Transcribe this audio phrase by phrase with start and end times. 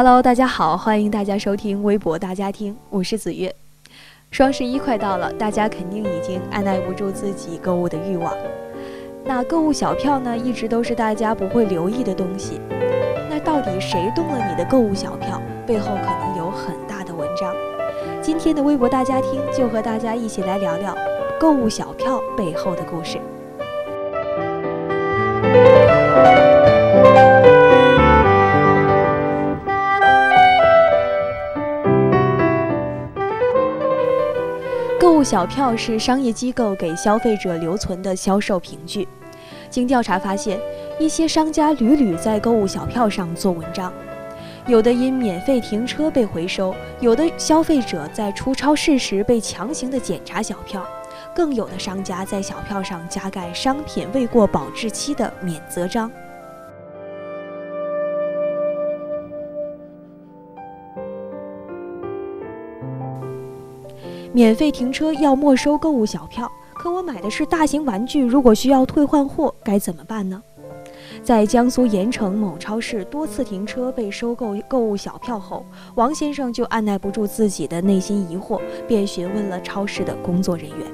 [0.00, 3.52] Hello，大家好，欢迎大家收听微博大家庭，我是子月。
[4.30, 8.32] 双十一快到了，大家肯定已经按耐不住自己购物的欲望。
[9.24, 12.60] 那购物小票呢，一直都是大家不会留意的东西。
[13.28, 17.52] 那到底谁动了你的购物小票，背后可能有很大的文章。
[18.22, 20.96] 今天的微博大家听就和大家一起来聊聊
[21.40, 23.18] 购物小票背后的故事。
[35.18, 39.08] 购物小票是商业机构给消费者留存的销售凭据。
[39.68, 40.60] 经调查发现，
[40.96, 43.92] 一些商家屡屡在购物小票上做文章，
[44.68, 50.86] 有的因免费停车被回收，有的消费者在出超市时被强行的检查小票，
[51.34, 56.08] 更有的商家在小票上加盖商品未过保质期的免责章。
[64.32, 70.42] 免费停车要没收购物小票，可我买的是大型玩具，如果需要退换货，该怎么办呢？
[71.22, 80.86] 在江苏盐城某超市多次停车被收购购物小票后，王先生就按耐不住自己的内心疑惑，便询问了超市的工作人员。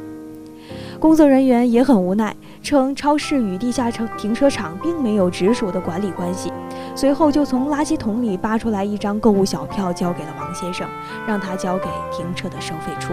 [1.00, 6.50] 工作人员也很无奈，称超市与地下车停车场并没有直属的管理关系。
[6.96, 10.88] 随后就从垃圾桶里扒出来一张购物小票，交给了王先生，
[11.26, 13.12] 让他交给停车的收费处。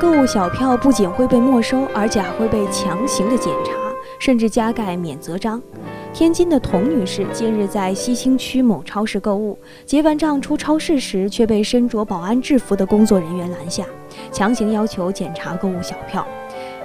[0.00, 3.72] 购物小票不仅会被没收，而且还会被强行的检查，
[4.18, 5.62] 甚至加盖免责章。
[6.12, 13.84] 天津的童女士近日在西青区某超市购物，结完账出超市时，却被身着保安制服的工作人员拦下，
[14.32, 16.26] 强行要求检查购物小票。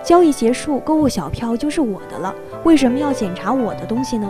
[0.04, 2.34] 交易结束，购物小票就是我的了，
[2.64, 4.30] 为什么要检查我的东西呢？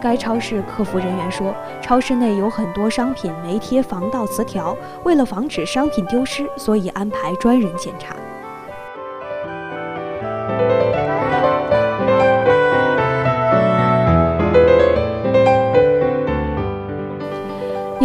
[0.00, 8.16] 该超市客服人员说，超市内有很多商品没贴防盗磁条，为了防止商品丢失，所以安排专人检查。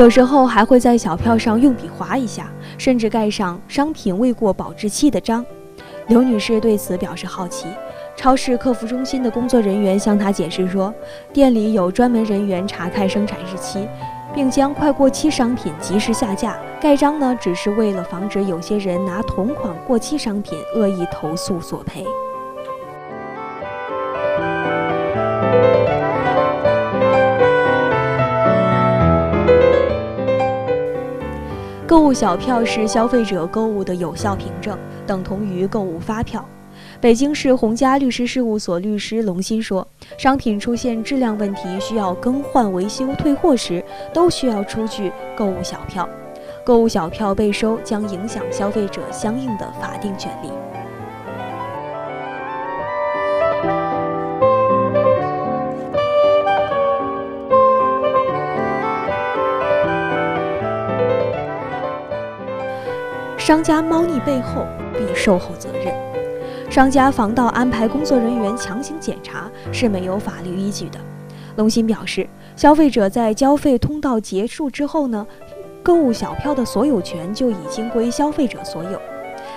[0.08, 5.46] 有时候还会在小票上用笔划一下，甚至盖上商品未过保质期的章。
[6.08, 7.68] 刘女士对此表示好奇，
[8.16, 10.94] 超市客服中心的工作人员向她解释说，
[11.34, 13.86] 店里有专门人员查看生产日期，
[14.34, 16.58] 并将快过期商品及时下架。
[16.80, 22.06] 盖章呢，只是为了防止有些人拿同款过期商品恶意投诉索赔。
[31.88, 36.44] 购物小票是消费者购物的有效凭证，等同于购物发票。
[37.00, 39.88] 北京市洪家律师事务所律师龙鑫说，
[40.18, 43.82] 商品出现质量问题需要更换、维修、退货时，
[44.14, 46.08] 都需要出具购物小票。
[46.66, 50.50] 购物小票被收将影响消费者相应的法定权利。
[63.48, 65.96] 商家猫腻背后必售后责任。
[66.70, 71.00] 商家防盗安排工作人员强行检查是没有法律依据的。
[71.56, 72.28] 龙鑫表示，
[72.58, 75.26] 消费者在交费通道结束之后呢，
[75.82, 79.00] 购物小票的所有权就已经归消费者所有。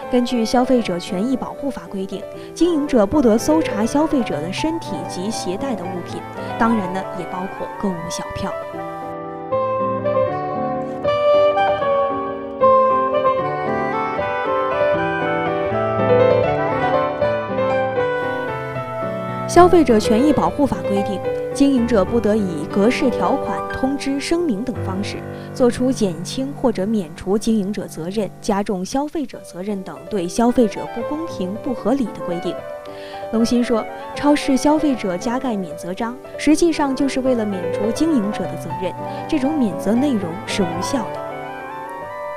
[0.08, 2.22] 根据《消费者权益保护法》规定，
[2.54, 6.22] 经营者不得搜查消费者的身体及携带的物品，
[6.60, 8.52] 当然呢，也包括购物小票。
[19.50, 21.20] 消费者权益保护法规定，
[21.52, 25.17] 经营者不得以格式条款、通知、声明等方式，
[25.52, 32.55] 作出减轻或者免除经营者责任、加重消费者责任等对消费者不公平、不合理的规定。
[33.32, 38.94] 龙鑫说，超市消费者加盖免责章，实际上就是为了免除经营者的责任，
[39.29, 41.20] 这种免责内容是无效的。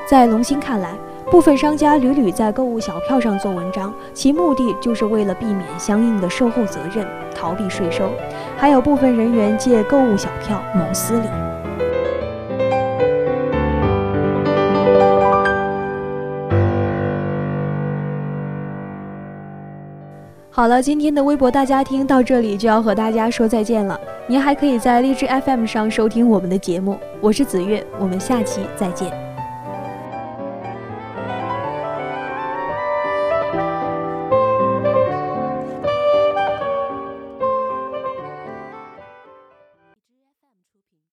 [0.09, 0.95] 在龙鑫看来，
[1.33, 8.07] 部分商家屡屡在购物小票上做文章，其目的就是为了避免相应的售后责任，逃避税收。
[8.55, 11.27] 还有部分人员借购物小票谋私利。
[20.51, 23.99] 好了，今天的微博大家听到这里就要和大家说再见了。
[24.27, 29.22] 您还可以在荔枝 FM 上收听我们的节目，我是子月，我们下期再见。